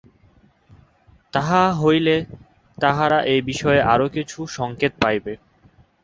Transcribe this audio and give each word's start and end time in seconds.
তাহা 1.33 1.63
হইলে 1.79 2.15
তাহারা 2.77 3.19
এ-বিষয়ে 3.33 3.81
আরও 3.93 4.07
কিছু 4.09 4.39
সঙ্কেত 4.57 4.93
পাইবে। 5.01 5.33